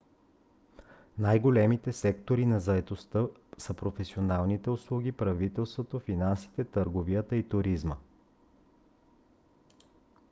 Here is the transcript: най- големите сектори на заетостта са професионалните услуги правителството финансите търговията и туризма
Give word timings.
най- 1.17 1.39
големите 1.41 1.93
сектори 1.93 2.45
на 2.45 2.59
заетостта 2.59 3.25
са 3.57 3.73
професионалните 3.73 4.69
услуги 4.69 5.11
правителството 5.11 5.99
финансите 5.99 6.63
търговията 6.63 7.35
и 7.35 7.49
туризма 7.49 7.97